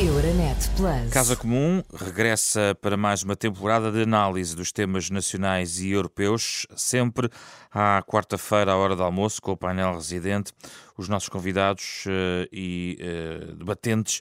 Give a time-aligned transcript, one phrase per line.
[0.00, 1.12] Euronet Plus.
[1.12, 7.30] Casa Comum regressa para mais uma temporada de análise dos temas nacionais e europeus, sempre
[7.72, 10.52] à quarta-feira, à hora do almoço, com o painel residente,
[10.98, 14.20] os nossos convidados uh, e uh, debatentes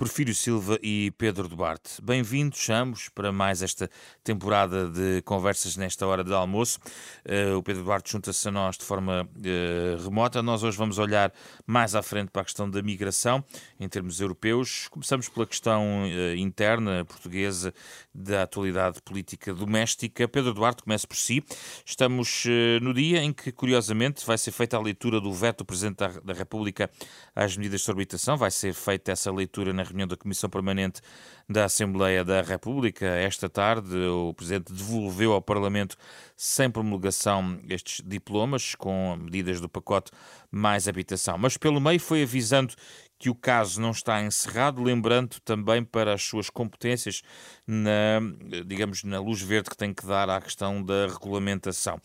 [0.00, 2.00] Porfírio Silva e Pedro Duarte.
[2.02, 3.90] Bem-vindos ambos para mais esta
[4.24, 6.78] temporada de conversas nesta hora de almoço.
[7.22, 10.42] Uh, o Pedro Duarte junta-se a nós de forma uh, remota.
[10.42, 11.30] Nós hoje vamos olhar
[11.66, 13.44] mais à frente para a questão da migração
[13.78, 14.88] em termos europeus.
[14.88, 17.74] Começamos pela questão uh, interna portuguesa
[18.14, 20.26] da atualidade política doméstica.
[20.26, 21.44] Pedro Duarte, comece por si.
[21.84, 22.44] Estamos
[22.82, 26.32] no dia em que, curiosamente, vai ser feita a leitura do veto do Presidente da,
[26.32, 26.90] República
[27.34, 28.36] às medidas de orbitação.
[28.36, 31.00] Vai ser feita essa leitura na reunião da Comissão Permanente
[31.48, 33.06] da Assembleia da República.
[33.06, 35.96] Esta tarde, o Presidente devolveu ao Parlamento,
[36.36, 40.10] sem promulgação, estes diplomas, com medidas do pacote
[40.50, 41.38] mais habitação.
[41.38, 42.74] Mas pelo meio foi avisando
[43.20, 47.20] que o caso não está encerrado, lembrando também para as suas competências
[47.66, 48.18] na,
[48.66, 52.00] digamos, na luz verde que tem que dar à questão da regulamentação.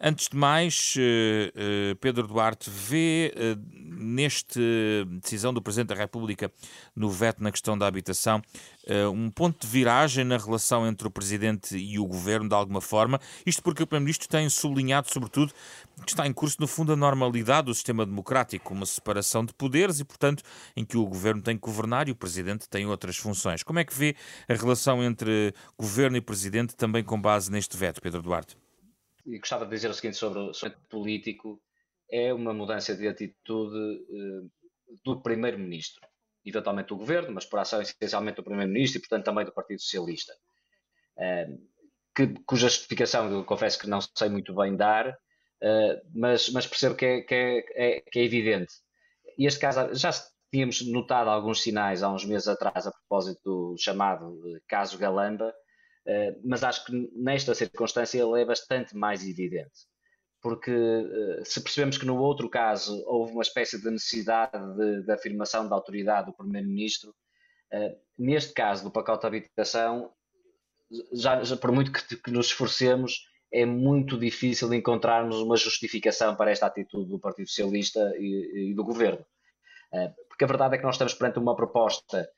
[0.00, 4.60] Antes de mais, eh, eh, Pedro Duarte vê eh, neste
[5.20, 6.50] decisão do Presidente da República
[7.00, 8.42] no veto na questão da habitação
[9.12, 13.20] um ponto de viragem na relação entre o Presidente e o Governo, de alguma forma,
[13.46, 15.52] isto porque o Primeiro-Ministro tem sublinhado, sobretudo,
[16.04, 20.00] que está em curso, no fundo, a normalidade do sistema democrático, uma separação de poderes
[20.00, 20.42] e, portanto,
[20.76, 23.62] em que o Governo tem que governar e o Presidente tem outras funções.
[23.62, 24.16] Como é que vê
[24.48, 28.56] a relação entre Governo e Presidente também com base neste veto, Pedro Duarte?
[29.26, 30.52] E gostava de dizer o seguinte sobre o
[30.88, 31.60] político,
[32.10, 34.50] é uma mudança de atitude uh,
[35.04, 36.00] do Primeiro-Ministro,
[36.44, 40.32] eventualmente do Governo, mas por ação essencialmente do Primeiro-Ministro e, portanto, também do Partido Socialista.
[42.14, 46.94] Que, cuja justificação eu confesso que não sei muito bem dar, uh, mas, mas, percebo
[46.94, 48.72] que é, que, é, é, que é evidente.
[49.38, 50.10] E este caso, já
[50.50, 55.54] tínhamos notado alguns sinais há uns meses atrás a propósito do chamado caso Galamba,
[56.06, 59.89] uh, mas acho que nesta circunstância ele é bastante mais evidente.
[60.40, 65.12] Porque uh, se percebemos que no outro caso houve uma espécie de necessidade de, de
[65.12, 67.14] afirmação da autoridade do Primeiro-Ministro,
[68.18, 70.10] neste caso do pacote de habitação,
[71.12, 76.50] já, já por muito que, que nos esforcemos, é muito difícil encontrarmos uma justificação para
[76.50, 79.24] esta atitude do Partido Socialista e, e, do Governo.
[79.92, 82.28] Eh, porque a verdade é que nós estamos perante uma proposta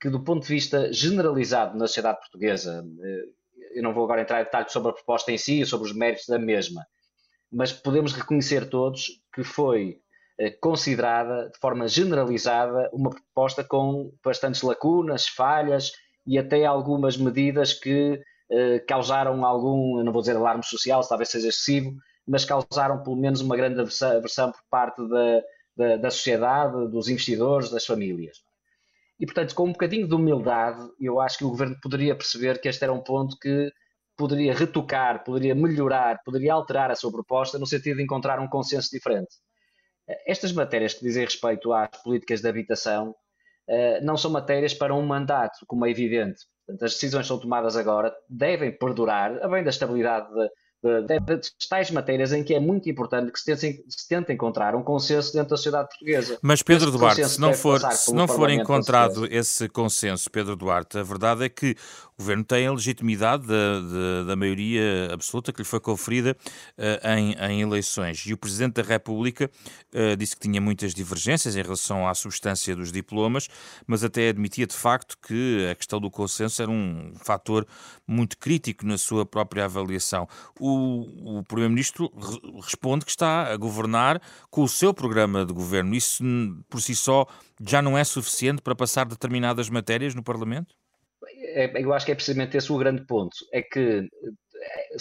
[0.00, 3.24] que, do ponto de vista generalizado na sociedade portuguesa, eh,
[3.74, 5.96] eu não vou agora entrar em detalhes sobre a proposta em si e sobre os
[5.96, 6.86] méritos da mesma,
[7.52, 9.98] mas podemos reconhecer todos que foi
[10.38, 15.92] eh, considerada de forma generalizada uma proposta com bastantes lacunas, falhas
[16.26, 18.20] e até algumas medidas que
[18.50, 21.94] eh, causaram algum, não vou dizer alarme social, talvez seja excessivo,
[22.26, 25.42] mas causaram pelo menos uma grande aversão por parte da,
[25.76, 28.38] da, da, sociedade, dos investidores, das famílias.
[29.18, 32.68] E, portanto, com um bocadinho de humildade, eu acho que o governo poderia perceber que
[32.68, 33.70] este era um ponto que
[34.16, 38.90] poderia retocar, poderia melhorar, poderia alterar a sua proposta no sentido de encontrar um consenso
[38.90, 39.34] diferente.
[40.26, 43.14] Estas matérias que dizem respeito às políticas de habitação
[43.68, 46.44] eh, não são matérias para um mandato, como é evidente.
[46.66, 50.28] Portanto, as decisões são tomadas agora, devem perdurar, a bem da estabilidade
[50.82, 54.74] de, de, tais matérias em que é muito importante que se tente, se tente encontrar
[54.74, 56.38] um consenso dentro da sociedade portuguesa.
[56.42, 61.02] Mas Pedro Duarte, se não for, se não for encontrado esse consenso, Pedro Duarte, a
[61.04, 61.76] verdade é que
[62.18, 66.36] o Governo tem a legitimidade da, da, da maioria absoluta que lhe foi conferida
[66.78, 68.24] uh, em, em, eleições.
[68.26, 69.50] E o Presidente da República
[69.92, 73.48] uh, disse que tinha muitas divergências em relação à substância dos diplomas,
[73.86, 77.66] mas até admitia de facto que a questão do consenso era um fator
[78.06, 80.28] muito crítico na sua própria avaliação.
[80.60, 82.12] O, o Primeiro-Ministro
[82.62, 85.94] responde que está a governar com o seu programa de governo.
[85.94, 86.22] Isso
[86.68, 87.26] por si só
[87.66, 90.74] já não é suficiente para passar determinadas matérias no Parlamento?
[91.54, 93.36] é, eu acho que é precisamente esse o grande ponto.
[93.52, 94.08] É que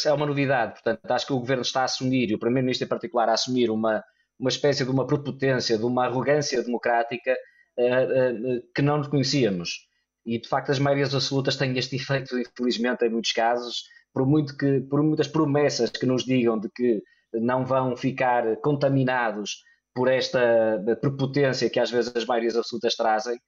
[0.05, 2.89] é uma novidade, portanto, acho que o governo está a assumir, e o primeiro-ministro em
[2.89, 4.03] particular, a assumir uma,
[4.39, 7.35] uma espécie de uma prepotência, de uma arrogância democrática
[7.77, 9.87] uh, uh, que não reconhecíamos.
[10.25, 14.57] E de facto, as maiorias absolutas têm este efeito, infelizmente, em muitos casos, por, muito
[14.57, 17.01] que, por muitas promessas que nos digam de que
[17.33, 19.63] não vão ficar contaminados
[19.93, 23.39] por esta prepotência que às vezes as maiorias absolutas trazem,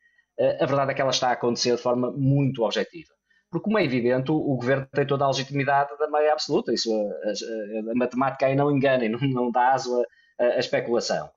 [0.60, 3.13] a verdade é que ela está a acontecer de forma muito objetiva.
[3.54, 6.74] Porque, como é evidente, o, governo tem toda a legitimidade da maioria absoluta.
[6.74, 10.04] Isso, a, a, a matemática aí não engana não, não dá aso
[10.39, 11.30] à especulação.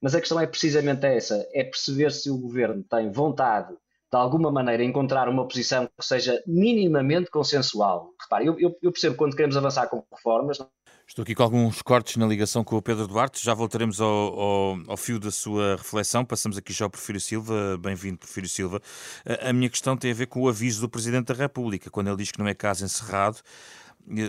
[0.00, 3.74] Mas a questão é precisamente essa: é perceber se o governo tem vontade,
[4.16, 8.10] de alguma maneira, encontrar uma posição que seja minimamente consensual.
[8.20, 10.58] Repare, eu, eu, eu percebo quando queremos avançar com reformas,
[11.08, 13.42] Estou aqui com alguns cortes na ligação com o Pedro Duarte.
[13.42, 16.24] Já voltaremos ao, ao, ao fio da sua reflexão.
[16.24, 17.78] Passamos aqui já ao Porfírio Silva.
[17.78, 18.82] Bem-vindo, Porfírio Silva.
[19.24, 22.08] A, a minha questão tem a ver com o aviso do Presidente da República, quando
[22.08, 23.38] ele diz que não é caso encerrado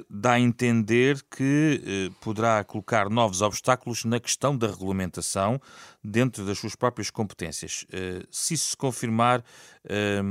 [0.09, 5.61] dá a entender que eh, poderá colocar novos obstáculos na questão da regulamentação
[6.03, 7.85] dentro das suas próprias competências.
[7.91, 9.43] Eh, se isso se confirmar,
[9.85, 10.21] eh,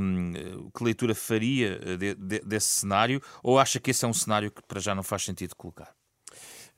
[0.75, 4.51] que leitura faria eh, de, de, desse cenário ou acha que esse é um cenário
[4.51, 5.95] que para já não faz sentido colocar?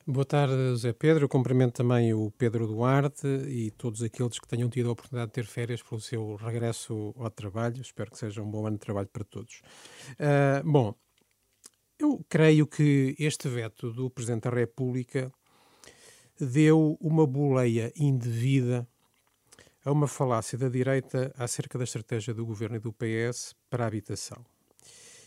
[0.08, 1.26] Boa tarde, José Pedro.
[1.26, 5.34] Eu cumprimento também o Pedro Duarte e todos aqueles que tenham tido a oportunidade de
[5.34, 7.80] ter férias pelo seu regresso ao trabalho.
[7.80, 9.62] Espero que seja um bom ano de trabalho para todos.
[10.14, 10.96] Uh, bom,
[12.00, 15.32] eu creio que este veto do Presidente da República
[16.40, 18.88] deu uma boleia indevida
[19.84, 23.88] a uma falácia da direita acerca da estratégia do governo e do PS para a
[23.88, 24.44] habitação.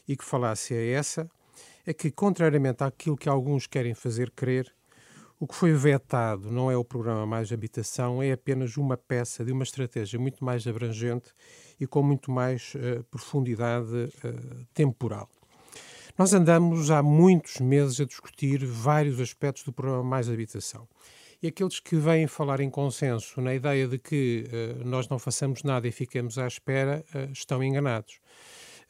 [0.09, 1.31] E que falácia é essa?
[1.87, 4.73] é que, contrariamente àquilo que alguns querem fazer crer,
[5.39, 9.51] o que foi vetado não é o programa Mais Habitação, é apenas uma peça de
[9.51, 11.33] uma estratégia muito mais abrangente
[11.81, 15.29] e com muito mais uh, profundidade uh, temporal.
[16.19, 20.87] Nós andamos há muitos meses a discutir vários aspectos do programa Mais Habitação.
[21.43, 25.63] E aqueles que vêm falar em consenso na ideia de que uh, nós não façamos
[25.63, 28.21] nada e fiquemos à espera estão enganados.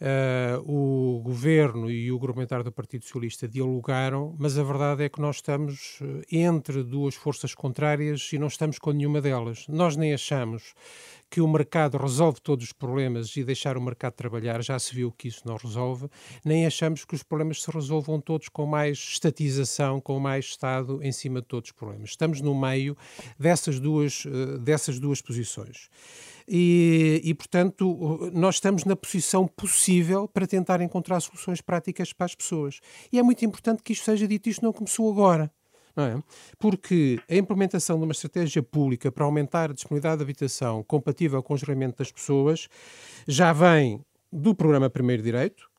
[0.03, 5.21] Uh, o governo e o parlamentar do Partido Socialista dialogaram, mas a verdade é que
[5.21, 9.65] nós estamos eh, entre duas forças contrárias e não estamos com nenhuma delas.
[9.69, 10.75] Nós nem achamos
[11.31, 15.13] que o mercado resolve todos os problemas e deixar o mercado trabalhar, já se viu
[15.13, 16.09] que isso não resolve,
[16.45, 21.13] nem achamos que os problemas se resolvam todos com mais estatização, com mais Estado em
[21.13, 22.11] cima de todos os problemas.
[22.11, 22.97] Estamos no meio
[23.39, 25.89] dessas duas, eh, dessas duas posições.
[26.49, 32.35] E, e, portanto, nós estamos na posição possível para tentar encontrar soluções práticas para as
[32.35, 32.81] pessoas.
[33.12, 35.50] E é muito importante que isto seja dito, isto não começou agora.
[35.94, 36.23] Não é?
[36.59, 41.55] Porque a implementação de uma estratégia pública para aumentar a disponibilidade de habitação compatível com
[41.55, 42.69] o geramento das pessoas
[43.29, 44.00] já vem
[44.33, 45.71] do programa Primeiro Direito.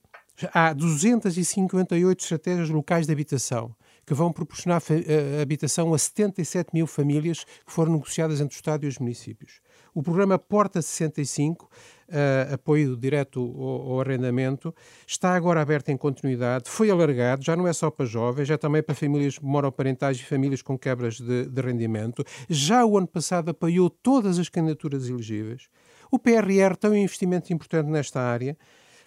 [0.54, 3.76] Há 258 estratégias locais de habitação
[4.06, 8.86] que vão proporcionar eh, habitação a 77 mil famílias que foram negociadas entre o Estado
[8.86, 9.62] e os municípios.
[9.94, 11.70] O programa Porta 65, uh,
[12.10, 14.74] eh, apoio direto ao, ao, arrendamento,
[15.06, 18.82] está agora aberto em continuidade, foi alargado, já não é só para jovens, é também
[18.82, 22.26] para famílias monoparentais e famílias com quebras de, de rendimento.
[22.50, 25.70] Já o ano passado apoiou todas as candidaturas elegíveis.
[26.12, 28.58] O PRR tem um investimento importante nesta área.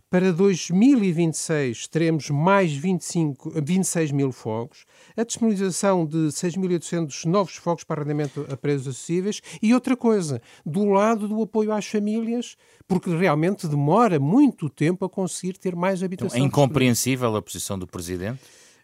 [0.08, 4.84] Para 2026 teremos mais 25, 26 mil fogos,
[5.16, 10.84] a disponibilização de 6.800 novos fogos para arrendamento a preços acessíveis e outra coisa, do
[10.84, 12.56] lado do apoio às famílias,
[12.86, 16.36] porque realmente demora muito tempo a conseguir ter mais habitação.
[16.36, 18.38] Então, é incompreensível a posição do Presidente?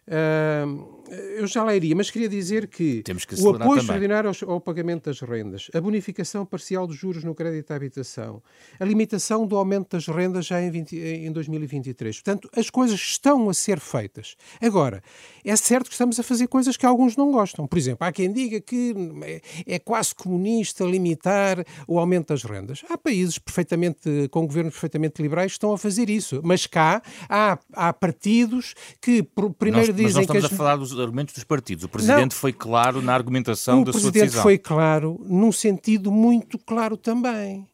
[0.07, 1.03] Uh,
[1.37, 5.05] eu já lá iria, mas queria dizer que, que o apoio extraordinário ao, ao, pagamento
[5.05, 8.41] das rendas, a bonificação parcial dos juros no crédito à habitação,
[8.79, 12.21] a limitação do aumento das rendas já em, 20, em 2023.
[12.21, 14.35] Portanto, as coisas estão a ser feitas.
[14.61, 15.03] Agora,
[15.43, 17.67] é certo que estamos a fazer coisas que alguns não gostam.
[17.67, 19.41] Por exemplo, há quem diga que é,
[19.75, 22.83] é quase comunista limitar o aumento das rendas.
[22.89, 27.59] Há países perfeitamente, com governos perfeitamente liberais que estão a fazer isso, mas cá há,
[27.73, 29.25] há partidos que
[29.57, 30.53] primeiro dizem mas nós estamos que as...
[30.53, 31.85] a falar dos argumentos dos partidos.
[31.85, 34.09] O Presidente não, foi claro na argumentação da sua decisão.
[34.09, 37.67] O Presidente foi claro num sentido muito claro também.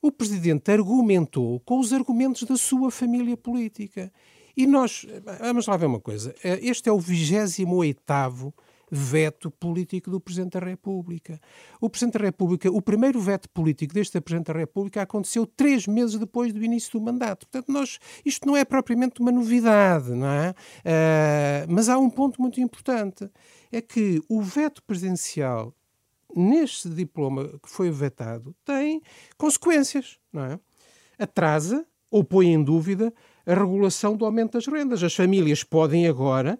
[0.00, 4.12] O Presidente argumentou com os argumentos da sua família política.
[4.56, 5.06] E nós,
[5.40, 8.52] vamos lá ver uma coisa, este é o 28 oitavo
[8.94, 11.40] veto político do Presidente da República.
[11.80, 16.18] O Presidente da República, o primeiro veto político deste Presidente da República aconteceu três meses
[16.18, 17.46] depois do início do mandato.
[17.48, 20.50] Portanto, nós, isto não é propriamente uma novidade, não é?
[20.50, 23.30] Uh, mas há um ponto muito importante,
[23.72, 25.74] é que o veto presidencial
[26.36, 29.00] neste diploma que foi vetado tem
[29.38, 30.60] consequências, não é?
[31.18, 33.12] Atrasa ou põe em dúvida
[33.46, 35.02] a regulação do aumento das rendas.
[35.02, 36.58] As famílias podem agora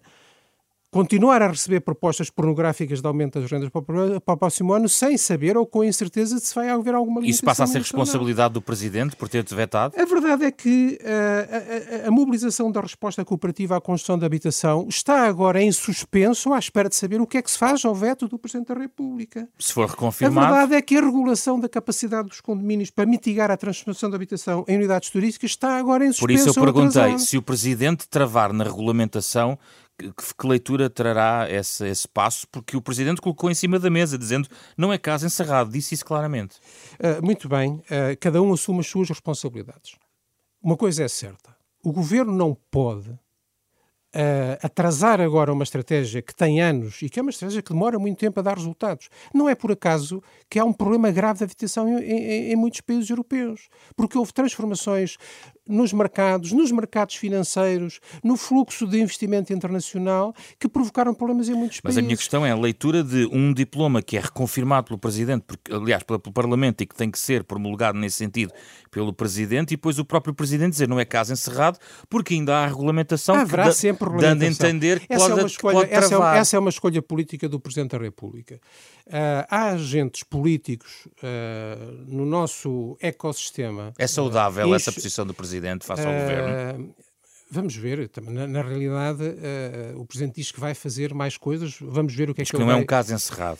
[0.93, 5.57] continuar a receber propostas pornográficas de aumento das rendas para o próximo ano sem saber
[5.57, 7.35] ou com incerteza se vai haver alguma limitação.
[7.35, 9.95] Isso passa a ser responsabilidade do Presidente por ter-te vetado?
[9.99, 14.27] A verdade é que uh, a, a, a, mobilização da resposta cooperativa à construção da
[14.27, 17.83] habitação está agora em suspenso à espera de saber o que é que se faz
[17.83, 19.49] ao veto do Presidente da República.
[19.57, 20.47] Se for reconfirmado...
[20.47, 24.15] A verdade é que a regulação da capacidade dos condomínios para mitigar a transformação da
[24.15, 26.43] habitação em unidades turísticas está agora em suspenso.
[26.43, 29.57] Por isso eu perguntei, se o Presidente travar na regulamentação
[29.97, 32.47] que, que, leitura trará esse, esse passo?
[32.49, 34.47] Porque o Presidente colocou em cima da mesa, dizendo
[34.77, 36.57] não é caso encerrado, disse isso claramente.
[36.99, 39.95] Uh, muito bem, uh, cada um assume as suas responsabilidades.
[40.61, 43.09] Uma coisa é certa: o Governo não pode
[44.13, 47.99] uh, atrasar agora uma estratégia que tem anos e que é uma estratégia que demora
[47.99, 49.09] muito tempo a dar resultados.
[49.33, 52.81] Não é por acaso que há um problema grave da habitação em, em, em muitos
[52.81, 55.17] países europeus, porque houve transformações
[55.67, 61.77] nos mercados, nos mercados financeiros, no fluxo de investimento internacional que provocaram problemas em muitos
[61.77, 61.95] Mas países.
[61.95, 65.43] Mas a minha questão é a leitura de um diploma que é reconfirmado pelo Presidente,
[65.47, 68.51] porque, aliás, pelo, pelo Parlamento e que tem que ser promulgado nesse sentido
[68.91, 71.79] pelo Presidente e depois o próprio Presidente dizer não é caso encerrado
[72.09, 74.39] porque ainda há regulamentação Haverá que sempre regulamentação.
[74.39, 76.69] dando a entender que essa pode, é uma escolha, pode essa, é, essa, é, uma
[76.69, 78.59] escolha política do Presidente da República.
[79.07, 83.93] Uh, há agentes políticos uh, no nosso ecossistema.
[83.97, 85.52] É saudável uh, essa posição do Presidente
[85.85, 86.95] face ao Governo?
[87.51, 92.15] Vamos ver, na, na realidade, uh, o Presidente diz que vai fazer mais coisas, vamos
[92.15, 92.81] ver o que é diz que, que ele não vai...
[92.81, 93.59] é um caso encerrado.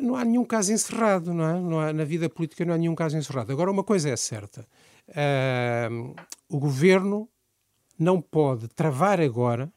[0.00, 1.60] Não há nenhum caso encerrado, não é?
[1.60, 3.52] Não há, na vida política não há nenhum caso encerrado.
[3.52, 4.66] Agora, uma coisa é certa:
[5.10, 6.14] uh,
[6.48, 7.28] o governo
[7.98, 9.72] não pode travar agora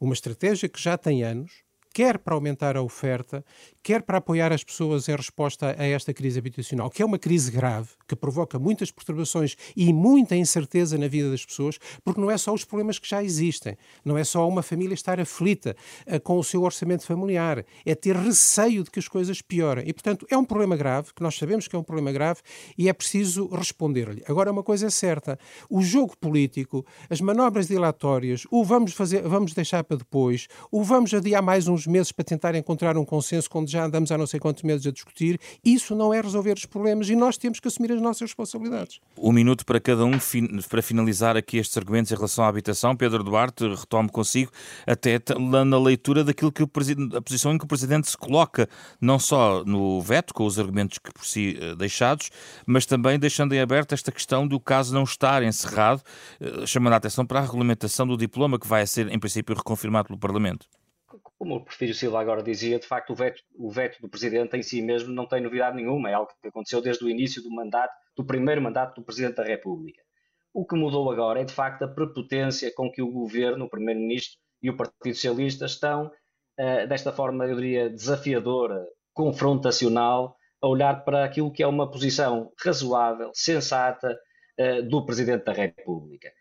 [0.00, 1.63] uma estratégia que já tem anos,
[1.94, 3.44] quer para aumentar a oferta,
[3.80, 7.52] quer para apoiar as pessoas em resposta a esta crise habitacional, que é uma crise
[7.52, 12.36] grave, que provoca muitas perturbações e muita incerteza na vida das pessoas, porque não é
[12.36, 16.36] só os problemas que já existem, não é só uma família estar aflita uh, com
[16.36, 19.84] o seu orçamento familiar, é ter receio de que as coisas piorem.
[19.86, 22.40] E, portanto, é um problema grave, que nós sabemos que é um problema grave
[22.76, 24.24] e é preciso responder-lhe.
[24.26, 25.38] Agora, uma coisa é certa:
[25.70, 31.14] o jogo político, as manobras dilatórias, o vamos, fazer, vamos deixar para depois, o vamos
[31.14, 34.40] adiar mais uns meses para tentar encontrar um consenso quando já andamos há não sei
[34.40, 37.92] quantos meses a discutir, isso não é resolver os problemas e nós temos que assumir
[37.92, 39.00] as nossas responsabilidades.
[39.18, 40.12] Um minuto para cada um
[40.68, 42.96] para finalizar aqui estes argumentos em relação à habitação.
[42.96, 44.50] Pedro Duarte, retomo consigo,
[44.86, 48.68] até na leitura daquilo que a posição em que o Presidente se coloca,
[49.00, 52.30] não só no veto, com os argumentos que por si eh, deixados,
[52.66, 56.02] mas também deixando em aberto esta questão do caso não estar encerrado,
[56.40, 60.08] eh, chamando a atenção para a regulamentação do diploma que vai ser, em princípio, reconfirmado
[60.08, 60.66] pelo Parlamento
[61.44, 64.62] como o Porfírio Silva agora dizia, de facto o veto, o veto do Presidente em
[64.62, 67.92] si mesmo não tem novidade nenhuma, é algo que aconteceu desde o início do mandato,
[68.16, 70.00] do primeiro mandato do Presidente da República.
[70.54, 74.38] O que mudou agora é de facto a prepotência com que o Governo, o Primeiro-Ministro
[74.62, 76.06] e o Partido Socialista estão,
[76.58, 78.82] uh, desta forma, eu diria, desafiadora,
[79.12, 84.18] confrontacional, a olhar para aquilo que é uma posição razoável, sensata
[84.58, 86.32] uh, do Presidente da República.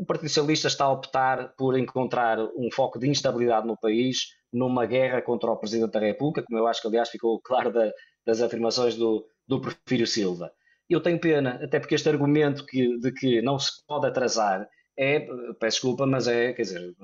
[0.00, 4.86] O Partido Socialista está a optar por encontrar um foco de instabilidade no país, numa
[4.86, 7.92] guerra contra o Presidente da República, como eu acho que, aliás, ficou claro da,
[8.24, 10.50] das afirmações do, do Porfírio Silva.
[10.88, 14.66] Eu tenho pena, até porque este argumento que, de que não se pode atrasar
[14.96, 15.20] é,
[15.60, 16.94] peço desculpa, mas é, quer dizer,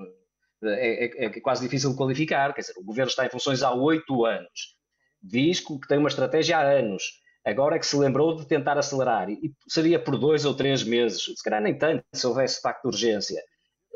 [0.64, 2.54] é, é, é quase difícil de qualificar.
[2.54, 4.74] Quer dizer, o governo está em funções há oito anos,
[5.22, 7.02] diz que tem uma estratégia há anos,
[7.46, 11.22] agora é que se lembrou de tentar acelerar, e seria por dois ou três meses,
[11.22, 13.42] se calhar nem tanto, se houvesse facto de urgência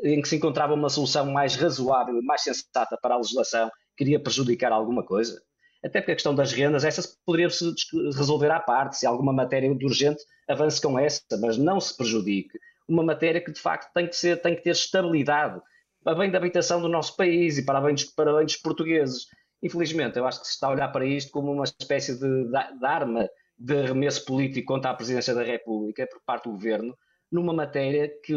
[0.03, 4.19] em que se encontrava uma solução mais razoável e mais sensata para a legislação, queria
[4.19, 5.39] prejudicar alguma coisa?
[5.83, 7.71] Até porque a questão das rendas, essa poderia-se
[8.15, 13.03] resolver à parte, se alguma matéria urgente avance com essa, mas não se prejudique uma
[13.03, 15.59] matéria que de facto tem que, ser, tem que ter estabilidade
[16.03, 19.27] para bem da habitação do nosso país e para bem dos, para bem dos portugueses.
[19.63, 22.85] Infelizmente, eu acho que se está a olhar para isto como uma espécie de, de
[22.85, 23.29] arma
[23.61, 26.97] de arremesso político contra a Presidência da República por parte do Governo,
[27.31, 28.33] numa matéria que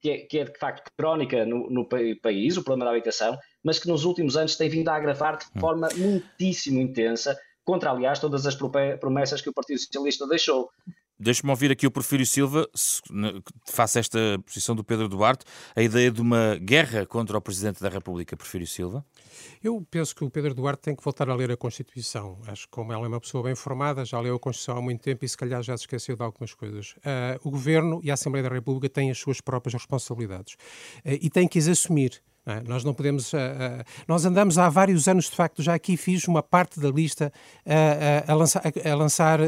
[0.00, 1.88] que é, que é, de facto crónica no, no,
[2.22, 5.46] país, o problema da habitação, mas que nos últimos anos tem vindo a agravar de
[5.46, 5.60] hum.
[5.60, 8.56] forma muitíssimo intensa, contra, aliás, todas as
[9.00, 10.70] promessas que o Partido Socialista deixou.
[11.20, 12.68] Deixe-me ouvir aqui o Porfírio Silva,
[13.66, 15.44] faça esta posição do Pedro Duarte,
[15.74, 19.04] a ideia de uma guerra contra o Presidente da República, Porfírio Silva?
[19.62, 22.38] Eu penso que o Pedro Duarte tem que voltar a ler a Constituição.
[22.46, 25.00] Acho que, como ela é uma pessoa bem formada, já leu a Constituição há muito
[25.00, 26.92] tempo e se calhar já se esqueceu de algumas coisas.
[26.98, 31.28] Uh, o Governo e a Assembleia da República têm as suas próprias responsabilidades uh, e
[31.28, 32.22] têm que as assumir.
[32.48, 32.62] É?
[32.66, 33.34] Nós não podemos.
[33.34, 36.88] Uh, uh, nós andamos há vários anos, de facto, já aqui fiz uma parte da
[36.88, 37.30] lista
[37.66, 39.40] uh, a lançar, a lançar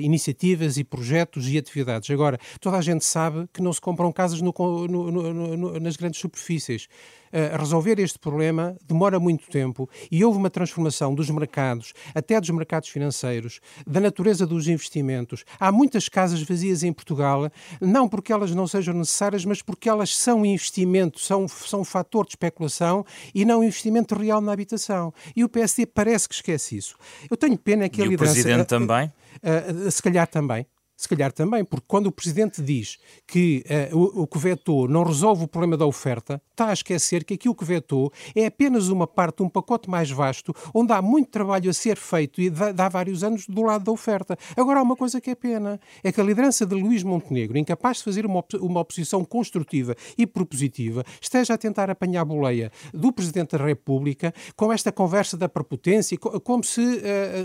[0.00, 2.10] iniciativas e projetos e atividades.
[2.10, 4.54] Agora, toda a gente sabe que não se compram casas no,
[4.88, 5.10] no,
[5.56, 6.88] no, nas grandes superfícies
[7.32, 12.50] a resolver este problema demora muito tempo e houve uma transformação dos mercados, até dos
[12.50, 15.44] mercados financeiros, da natureza dos investimentos.
[15.58, 20.16] Há muitas casas vazias em Portugal, não porque elas não sejam necessárias, mas porque elas
[20.16, 25.12] são investimento, são, são um fator de especulação e não investimento real na habitação.
[25.34, 26.96] E o PSD parece que esquece isso.
[27.28, 28.32] Eu tenho pena que e a liderança...
[28.32, 29.12] o Presidente também?
[29.42, 30.66] Uh, uh, se calhar também.
[30.96, 33.62] Se calhar também, porque quando o Presidente diz que
[33.92, 37.34] uh, o, o, que vetou não resolve o problema da oferta, está a esquecer que
[37.34, 41.30] aquilo que vetou é apenas uma parte de um pacote mais vasto, onde há muito
[41.30, 44.38] trabalho a ser feito e dá, dá vários anos do lado da oferta.
[44.56, 47.98] Agora, há uma coisa que é pena, é que a liderança de Luís Montenegro, incapaz
[47.98, 52.72] de fazer uma, op uma oposição construtiva e propositiva, esteja a tentar apanhar a boleia
[52.94, 57.00] do Presidente da República com esta conversa da prepotência, como se uh,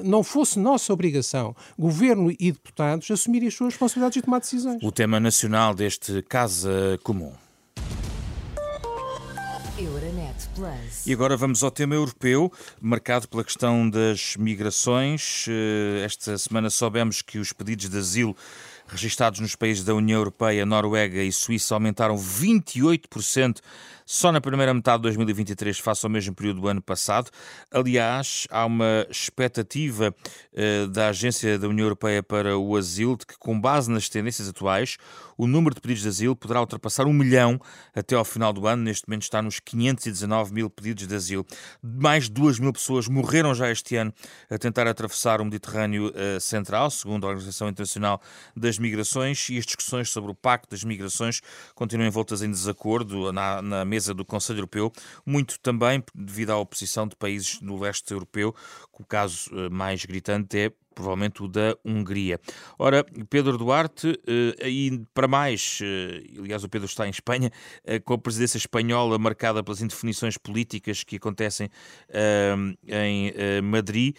[0.05, 4.83] não fosse nossa obrigação, governo e deputados, assumir assumir as suas responsabilidades e tomar decisões.
[4.83, 7.33] O tema nacional deste Casa Comum.
[11.05, 15.45] E agora vamos ao tema europeu, marcado pela questão das migrações.
[15.49, 18.35] Eh, esta semana soubemos que os pedidos de asilo
[18.91, 23.59] registados nos países da União Europeia, Noruega e Suíça aumentaram 28%
[24.05, 27.31] só na primeira metade de 2023, face ao mesmo período do ano passado.
[27.71, 33.37] Aliás, há uma expectativa uh, da Agência da União Europeia para o Asilo de que,
[33.39, 34.97] com base nas tendências atuais,
[35.37, 37.59] o número de pedidos de asilo poderá ultrapassar um milhão
[37.95, 38.83] até ao final do ano.
[38.83, 41.45] Neste momento está nos 519 mil pedidos de asilo.
[41.81, 44.13] Mais de 2 mil pessoas morreram já este ano
[44.49, 48.21] a tentar atravessar o Mediterrâneo uh, Central, segundo a Organização Internacional
[48.55, 51.41] das Migrações, e as discussões sobre o Pacto das Migrações
[51.75, 54.91] continuam envoltas em desacordo na, na mesa do Conselho Europeu,
[55.25, 58.53] muito também devido à oposição de países do leste europeu,
[59.01, 62.39] o caso eh, mais gritante é provavelmente o da Hungria.
[62.77, 67.51] Ora, Pedro Duarte, eh, aí para mais, eh, aliás, o Pedro está em Espanha,
[68.05, 71.69] com a presidência espanhola marcada pelas indefinições políticas que acontecem
[72.87, 73.33] em
[73.63, 74.15] Madrid,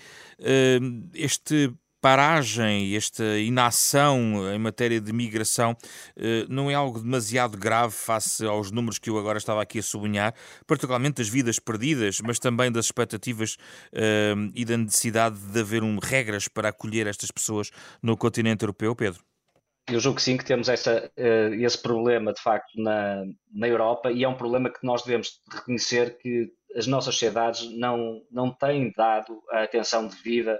[1.14, 5.76] este paragem, esta inação em matéria de migração
[6.16, 9.82] eh, não é algo demasiado grave face aos números que eu agora estava aqui a
[9.82, 10.35] sublinhar,
[10.66, 13.56] particularmente das vidas perdidas, mas também das expectativas
[13.92, 17.71] eh, e da necessidade de haver um, regras para acolher estas pessoas
[18.02, 19.23] no continente europeu, Pedro?
[19.88, 24.11] Eu julgo que sim, que temos essa, uh, esse problema de facto na, na Europa
[24.12, 28.92] e é um problema que nós devemos reconhecer que as nossas sociedades não, não têm
[28.97, 30.59] dado a atenção devida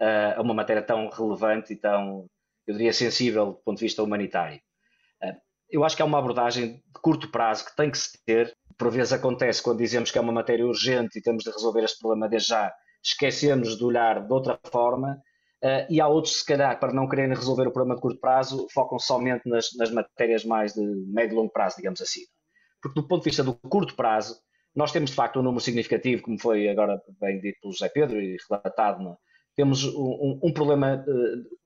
[0.00, 2.26] a uma matéria tão relevante e tão,
[2.66, 4.60] eu diria, sensível do ponto de vista humanitário.
[5.70, 8.56] Eu acho que é uma abordagem de curto prazo que tem que se ter.
[8.78, 11.98] Por vezes acontece quando dizemos que é uma matéria urgente e temos de resolver este
[11.98, 12.72] problema desde já,
[13.02, 15.20] esquecemos de olhar de outra forma.
[15.62, 18.66] Uh, e há outros, se calhar, para não quererem resolver o problema de curto prazo,
[18.72, 22.20] focam somente nas, nas matérias mais de médio e longo prazo, digamos assim.
[22.82, 24.38] Porque, do ponto de vista do curto prazo,
[24.76, 28.20] nós temos de facto um número significativo, como foi agora bem dito pelo José Pedro
[28.20, 29.18] e relatado no,
[29.56, 31.56] temos um, um problema uh,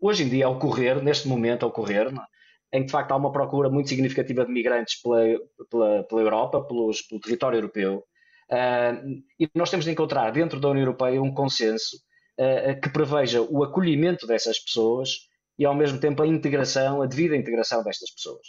[0.00, 2.78] hoje em dia a ocorrer, neste momento a ocorrer, é?
[2.78, 5.22] em que de facto há uma procura muito significativa de migrantes pela,
[5.70, 8.04] pela, pela Europa, pelos, pelo território europeu,
[8.50, 11.96] uh, e nós temos de encontrar dentro da União Europeia um consenso
[12.38, 15.28] uh, que preveja o acolhimento dessas pessoas
[15.58, 18.46] e ao mesmo tempo a integração, a devida integração destas pessoas.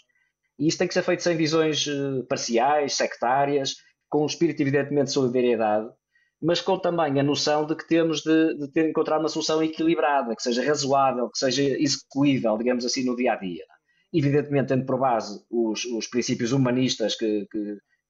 [0.60, 1.86] E isso tem que ser feito sem visões
[2.28, 3.76] parciais, sectárias,
[4.10, 5.88] com um espírito evidentemente de solidariedade,
[6.42, 10.36] mas com também a noção de que temos de, de ter encontrar uma solução equilibrada,
[10.36, 13.66] que seja razoável, que seja execuível, digamos assim, no dia a dia.
[14.14, 17.48] Evidentemente, tendo por base os, os princípios humanistas que,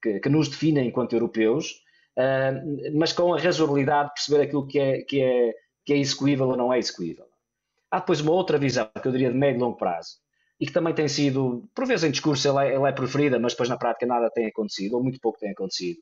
[0.02, 1.72] que, que, nos definem enquanto europeus,
[2.18, 6.48] uh, mas com a razoabilidade de perceber aquilo que é, que, é, que é execuível
[6.48, 7.24] ou não é execuível.
[7.90, 10.18] Há depois uma outra visão, que eu diria de médio e longo prazo,
[10.60, 13.52] e que também tem sido, por vezes em discurso ela é, ela é preferida, mas
[13.52, 15.98] depois na prática nada tem acontecido, ou muito pouco tem acontecido,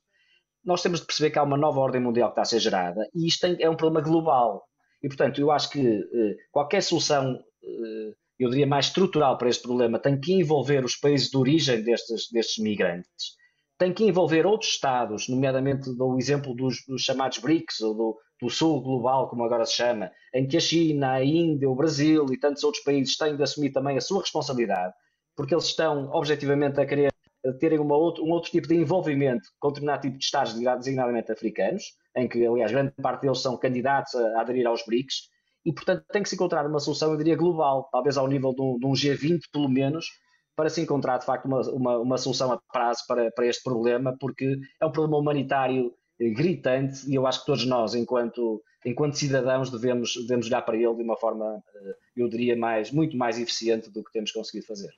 [0.67, 3.09] nós temos de perceber que há uma nova ordem mundial que está a ser gerada
[3.15, 4.67] e isto é um problema global.
[5.01, 9.63] E, portanto, eu acho que eh, qualquer solução, eh, eu diria mais estrutural para este
[9.63, 13.37] problema, tem que envolver os países de origem destes, destes migrantes,
[13.77, 18.49] tem que envolver outros Estados, nomeadamente o exemplo dos, dos chamados BRICS, ou do, do,
[18.49, 22.37] Sul Global, como agora se chama, em que a China, a Índia, o Brasil e
[22.37, 24.93] tantos outros países têm de assumir também a sua responsabilidade,
[25.33, 27.09] porque eles estão objetivamente a querer
[27.53, 31.83] terem uma outro, um outro tipo de envolvimento com determinado tipo de Estados, designadamente africanos,
[32.15, 35.29] em que, aliás, grande parte deles são candidatos a, a aderir aos BRICS,
[35.65, 38.61] e, portanto, tem que se encontrar uma solução, eu diria, global, talvez ao nível de
[38.61, 40.07] um, de um G20, pelo menos,
[40.55, 44.15] para se encontrar, de facto, uma, uma, uma solução a prazo para, para este problema,
[44.19, 49.17] porque é um problema humanitário eh, gritante e eu acho que todos nós, enquanto, enquanto
[49.17, 53.39] cidadãos, devemos, devemos olhar para ele de uma forma, eh, eu diria, mais, muito mais
[53.39, 54.91] eficiente do que temos conseguido fazer.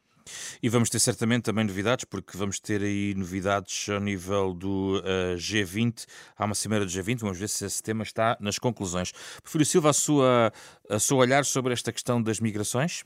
[0.62, 5.04] E vamos ter certamente também novidades, porque vamos ter aí novidades ao nível do uh,
[5.06, 6.06] eh, G20.
[6.38, 9.12] Há uma cimeira do G20, vamos ver se esse tema está nas conclusões.
[9.42, 10.54] Prefiro Silva, a sua,
[10.90, 13.04] a seu olhar sobre esta questão das migrações?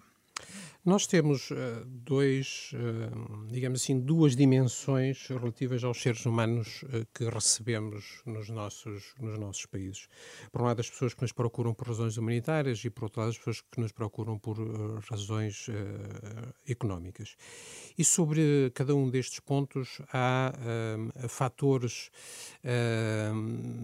[0.86, 7.24] Nós temos uh, dois, uh, digamos assim, duas dimensões relativas aos seres humanos uh, que
[7.24, 10.10] recebemos nos nossos, nos nossos países.
[10.52, 13.30] Por um lado, as pessoas que nos procuram por razões humanitárias e, por outro lado,
[13.30, 14.58] as pessoas que nos procuram por
[15.10, 15.68] razões
[16.68, 17.38] económicas.
[17.98, 20.54] E sobre cada um destes pontos há
[21.30, 22.12] fatores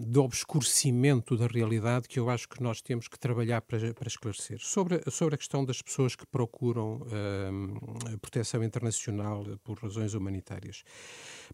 [0.06, 4.58] de obscurecimento da realidade que eu acho que nós temos que trabalhar para, para esclarecer.
[4.60, 10.82] Sobre, sobre a questão das pessoas que procuram uh, proteção internacional por razões humanitárias.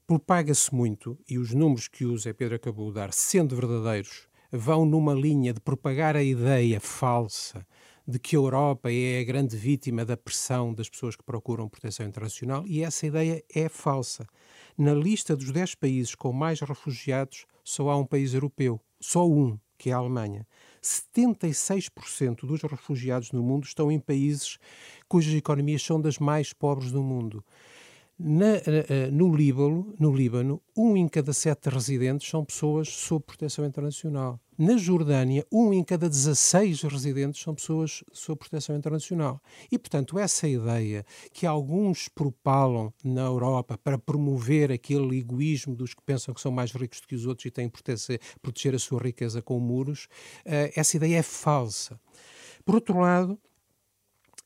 [0.07, 4.85] Propaga-se muito, e os números que o Zé Pedro acabou de dar, sendo verdadeiros, vão
[4.87, 7.67] numa linha de propagar a ideia falsa
[8.09, 12.07] de que a Europa é a grande vítima da pressão das pessoas que procuram proteção
[12.07, 14.27] internacional, e essa ideia é falsa.
[14.79, 19.59] Na lista dos 10 países com mais refugiados, só há um país europeu, só um,
[19.77, 20.47] que é a Alemanha.
[20.87, 24.59] 76% dos refugiados no mundo estão em países
[25.09, 27.45] cujas economias são das mais pobres do mundo.
[28.19, 33.67] Na, uh, no, Líbano, no Líbano, um em cada sete residentes são pessoas sob proteção
[33.67, 34.41] internacional.
[34.59, 39.39] Na Jordânia, um em cada 16 residentes são pessoas sob proteção internacional.
[39.71, 46.03] E, portanto, essa ideia que alguns propalam na Europa para promover aquele egoísmo dos que
[46.03, 48.99] pensam que são mais ricos do que os outros e têm proteger, proteger a sua
[48.99, 50.05] riqueza com muros,
[50.47, 52.01] uh, essa ideia é falsa.
[52.65, 53.39] Por outro lado,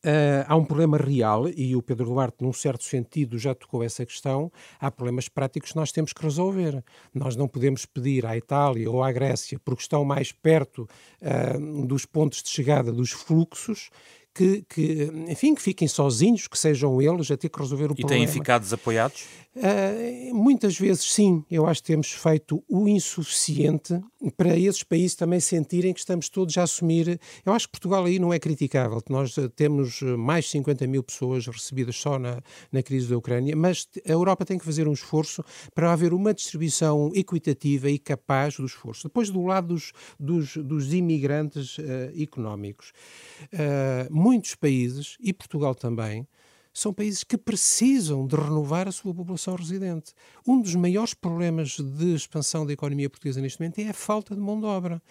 [0.05, 4.05] Uh, há um problema real, e o Pedro Duarte, num certo sentido, já tocou essa
[4.07, 4.51] questão.
[4.81, 6.83] Há problemas práticos que nós temos que resolver.
[7.15, 10.89] Nós não podemos pedir à Itália ou à Grécia, porque estão mais perto
[11.21, 13.91] uh, dos pontos de chegada dos fluxos,
[14.35, 17.97] que, que, enfim, que fiquem sozinhos, que sejam eles a ter que resolver o e
[17.97, 18.23] problema.
[18.23, 19.25] E têm ficado desapoiados?
[19.53, 24.01] Uh, muitas vezes sim, eu acho que temos feito o insuficiente
[24.37, 27.21] para esses países também sentirem que estamos todos a assumir.
[27.45, 30.87] Eu acho que Portugal aí não é criticável, nós ah, temos ah, mais de 50
[30.87, 34.87] mil pessoas recebidas só na, na crise da Ucrânia, mas a Europa tem que fazer
[34.87, 39.09] um esforço para haver uma distribuição equitativa e capaz do esforço.
[39.09, 41.83] Depois, do lado dos, dos, dos imigrantes uh,
[42.17, 42.93] económicos,
[43.53, 46.27] uh, muitos países, e Portugal também,
[46.73, 50.13] são países que precisam de renovar a sua população residente.
[50.47, 54.41] Um dos maiores problemas de expansão da economia portuguesa neste momento é a falta de
[54.41, 55.03] mão de obra.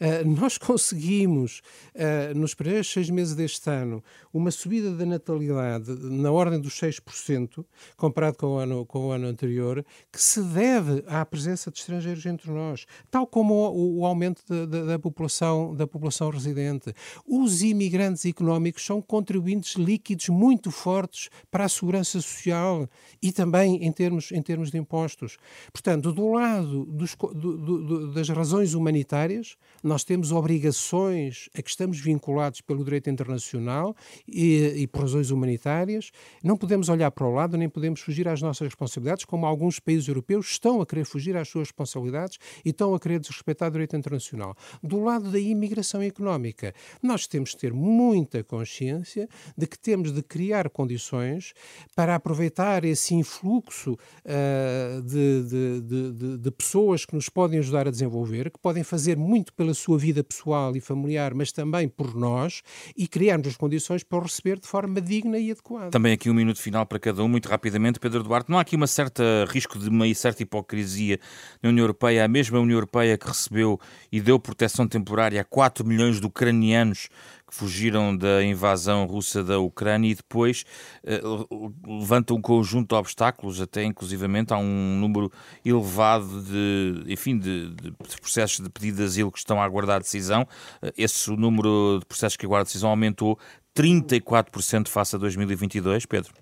[0.00, 1.60] Uh, nós conseguimos,
[1.94, 7.64] uh, nos primeiros seis meses deste ano, uma subida da natalidade na ordem dos 6%,
[7.96, 12.24] comparado com o ano, com o ano anterior, que se deve à presença de estrangeiros
[12.24, 16.94] entre nós, tal como o, o aumento de, da, população, da população residente.
[17.26, 22.88] Os imigrantes económicos são contribuintes líquidos muito fortes para a segurança social
[23.22, 25.36] e também em termos, em termos de impostos.
[25.72, 29.56] Portanto, do lado dos, do, do, das razões humanitárias,
[29.90, 33.96] nós temos obrigações a que estamos vinculados pelo direito internacional
[34.28, 36.12] e, e por razões humanitárias.
[36.44, 40.06] Não podemos olhar para o lado, nem podemos fugir às nossas responsabilidades, como alguns países
[40.06, 43.96] europeus estão a querer fugir às suas responsabilidades e estão a querer desrespeitar o direito
[43.96, 44.54] internacional.
[44.80, 46.72] Do lado da imigração económica,
[47.02, 51.52] nós temos de ter muita consciência de que temos de criar condições
[51.96, 57.90] para aproveitar esse influxo uh, de, de, de, de pessoas que nos podem ajudar a
[57.90, 62.62] desenvolver, que podem fazer muito pela sua vida pessoal e familiar, mas também por nós,
[62.96, 65.90] e criarmos as condições para o receber de forma digna e adequada.
[65.90, 67.98] Também aqui um minuto final para cada um, muito rapidamente.
[67.98, 71.18] Pedro Duarte, não há aqui uma certa risco de uma certa hipocrisia
[71.62, 73.80] na União Europeia, a mesma União Europeia que recebeu
[74.12, 77.08] e deu proteção temporária a 4 milhões de ucranianos
[77.50, 80.64] que fugiram da invasão russa da Ucrânia e depois
[81.04, 85.30] uh, levanta um conjunto de obstáculos, até inclusivamente há um número
[85.64, 90.46] elevado de, enfim, de, de processos de pedido de asilo que estão a aguardar decisão.
[90.80, 93.36] Uh, esse número de processos que aguardam decisão aumentou
[93.76, 96.32] 34% face a 2022, Pedro?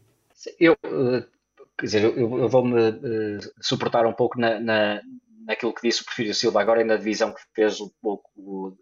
[0.60, 1.24] Eu, eh,
[1.78, 5.00] quer dizer, eu, eu vou-me uh, suportar um pouco na, na,
[5.46, 8.76] naquilo que disse o Porfírio Silva agora e na divisão que fez um pouco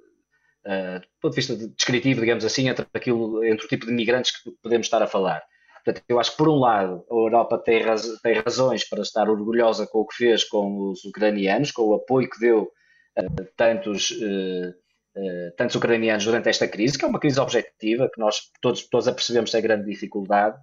[0.67, 4.33] uh, do ponto de vista descritivo, digamos assim, entre, aquilo, entre o tipo de migrantes
[4.33, 5.43] que podemos estar a falar.
[5.85, 9.31] Portanto, eu acho que, por um lado, a Europa tem, raz, tem razões para estar
[9.31, 12.69] orgulhosa com o que fez com os ucranianos, com o apoio que deu
[13.17, 13.23] a
[13.57, 14.71] tantos, uh,
[15.17, 19.09] uh, tantos ucranianos durante esta crise, que é uma crise objetiva, que nós todos, todos
[19.09, 20.59] apercebemos ter grande dificuldade,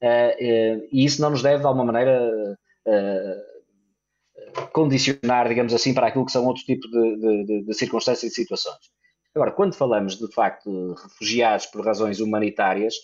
[0.00, 2.18] e isso não nos deve, de alguma maneira,
[4.72, 8.34] condicionar, digamos assim, para aquilo que são outros tipos de, de, de, de circunstâncias e
[8.34, 8.78] situações.
[9.34, 12.94] Agora, quando falamos de facto de refugiados por razões humanitárias,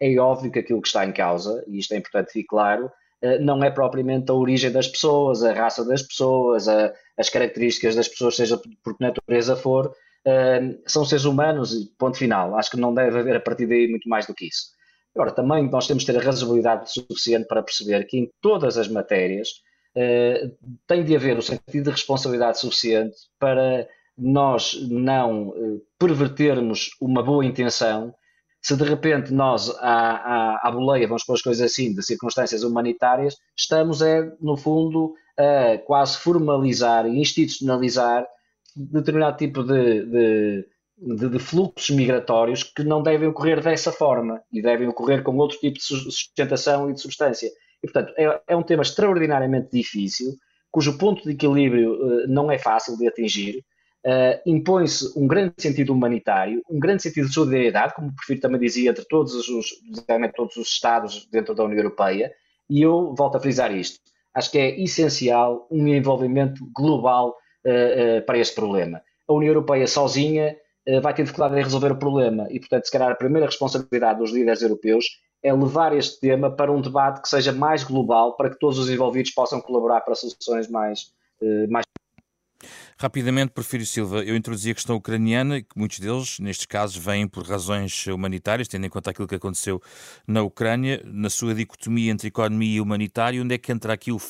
[0.00, 2.90] é óbvio que aquilo que está em causa, e isto é importante ficar claro,
[3.22, 7.94] eh, não é propriamente a origem das pessoas, a raça das pessoas, a, as características
[7.94, 9.86] das pessoas, seja por que natureza for,
[10.26, 12.56] uh, são seres humanos ponto final.
[12.56, 14.74] Acho que não deve haver a partir daí muito mais do que isso.
[15.14, 18.88] Agora, também nós temos que ter a razoabilidade suficiente para perceber que em todas as
[18.88, 19.48] matérias
[19.94, 20.50] eh,
[20.86, 27.44] tem de haver o sentido de responsabilidade suficiente para nós não eh, pervertermos uma boa
[27.44, 28.14] intenção
[28.64, 32.62] se de repente nós, à, à, à boleia, vamos pôr as coisas assim, de circunstâncias
[32.62, 38.26] humanitárias, estamos, é, no fundo, a quase formalizar e institucionalizar
[38.74, 44.62] determinado tipo de, de, de, de, fluxos migratórios que não devem ocorrer dessa forma e
[44.62, 47.50] devem ocorrer com outro tipo de sustentação e de substância.
[47.82, 50.32] E, portanto, é, é um tema extraordinariamente difícil,
[50.70, 53.62] cujo ponto de equilíbrio uh, não é fácil de atingir,
[54.04, 58.60] uh, impõe-se um grande sentido humanitário, um grande sentido de solidariedade, como o perfil também
[58.60, 59.68] dizia, entre todos os,
[60.36, 62.32] todos os Estados dentro da União Europeia,
[62.68, 63.98] e eu volto a frisar isto.
[64.34, 69.00] Acho que é essencial um envolvimento global uh, uh, para este problema.
[69.26, 70.56] A União Europeia sozinha
[71.02, 74.30] vai ter dificuldade em resolver o problema e, portanto, se calhar a primeira responsabilidade dos
[74.30, 75.06] líderes europeus
[75.42, 78.90] é levar este tema para um debate que seja mais global, para que todos os
[78.90, 81.10] envolvidos possam colaborar para soluções mais,
[81.70, 81.86] mais
[82.98, 87.44] Rapidamente, Porfírio Silva, eu introduzi a questão ucraniana, que muitos deles, nestes casos, vêm por
[87.44, 89.82] razões humanitárias, tendo em conta aquilo que aconteceu
[90.26, 94.20] na Ucrânia, na sua dicotomia entre economia e humanitário, onde é que entra aqui o,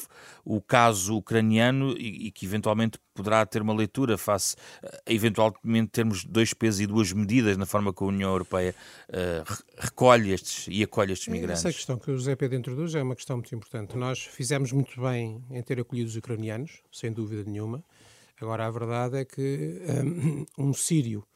[0.44, 6.24] o caso ucraniano e, e, que eventualmente poderá ter uma leitura face a eventualmente termos
[6.24, 8.74] dois pesos e duas medidas na forma como a União Europeia
[9.08, 11.64] uh, recolhe estes e acolhe estes migrantes?
[11.64, 13.96] Essa questão que o José Pedro introduz é uma questão muito importante.
[13.96, 17.82] Nós fizemos muito bem em ter acolhido os ucranianos, sem dúvida nenhuma.
[18.44, 21.26] Agora, a verdade é que um, um sírio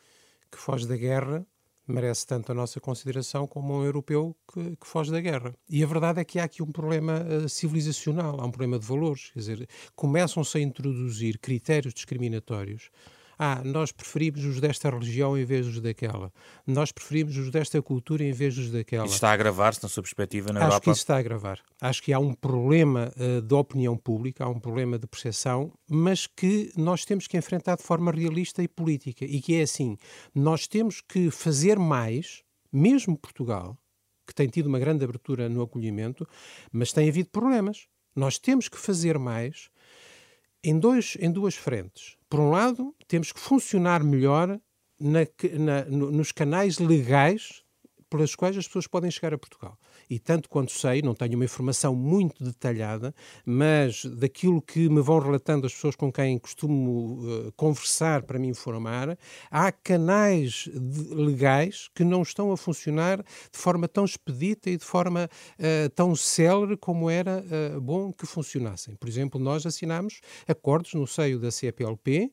[0.52, 1.46] que foge da guerra
[1.86, 5.54] merece tanto a nossa consideração como um europeu que, que, foge da guerra.
[5.70, 8.84] E a verdade é que há aqui um problema uh, civilizacional, há um problema de
[8.84, 9.30] valores.
[9.32, 12.90] Quer dizer, começam-se a introduzir critérios discriminatórios
[13.38, 16.32] ah, nós preferimos os desta religião em vez dos daquela.
[16.66, 19.06] Nós preferimos os desta cultura em vez dos daquela.
[19.06, 20.76] Isso está a agravar-se na sua perspectiva na Acho Europa?
[20.76, 21.60] Acho que isso está a agravar.
[21.80, 26.26] Acho que há um problema uh, de opinião pública, há um problema de percepção, mas
[26.26, 29.24] que nós temos que enfrentar de forma realista e política.
[29.24, 29.96] E que é assim,
[30.34, 33.78] nós temos que fazer mais, mesmo Portugal,
[34.26, 36.26] que tem tido uma grande abertura no acolhimento,
[36.72, 37.86] mas tem havido problemas.
[38.16, 39.70] Nós temos que fazer mais
[40.62, 42.17] em, dois, em duas frentes.
[42.28, 44.60] Por um lado, temos que funcionar melhor
[45.00, 45.20] na,
[45.58, 47.62] na, nos canais legais
[48.10, 49.78] pelas quais as pessoas podem chegar a Portugal.
[50.10, 55.18] E tanto quanto sei, não tenho uma informação muito detalhada, mas daquilo que me vão
[55.18, 59.18] relatando as pessoas com quem costumo uh, conversar para me informar,
[59.50, 64.84] há canais de, legais que não estão a funcionar de forma tão expedita e de
[64.84, 67.44] forma uh, tão célere como era
[67.76, 68.94] uh, bom que funcionassem.
[68.94, 72.32] Por exemplo, nós assinamos acordos no seio da CPLP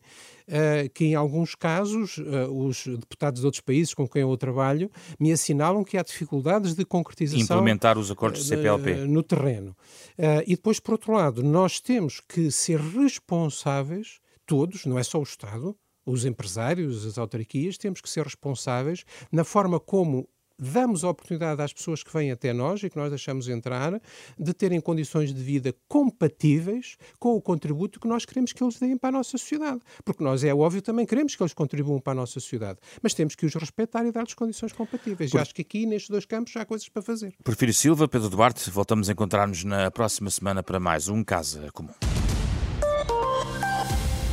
[0.94, 5.32] que em alguns casos uh, os deputados de outros países com quem eu trabalho me
[5.32, 7.58] assinalam que há dificuldades de concretização.
[7.58, 8.92] Implementar os acordos do CPLP.
[8.92, 9.76] Uh, no terreno.
[10.46, 15.24] e depois, por outro lado, nós temos que ser responsáveis, todos, não é só o
[15.24, 21.62] Estado, os empresários, as autarquias, temos que ser responsáveis na forma como damos a oportunidade
[21.62, 24.02] às pessoas que vêm até nós e que nós deixamos entrar
[24.38, 28.98] de terem condições de vida compatíveis com o contributo que nós queremos que eles deem
[28.98, 29.82] para a nossa sociedade.
[30.04, 32.80] Porque nós, é óbvio, também queremos que eles contribuam para a nossa sociedade.
[33.02, 35.32] Mas temos que os respeitar e dar-lhes condições compatíveis.
[35.32, 35.38] Por...
[35.38, 37.34] E acho que aqui, nestes dois campos, há coisas para fazer.
[37.44, 42.15] Porfírio Silva, Pedro Duarte, voltamos a encontrar-nos na próxima semana para mais um Casa Comum.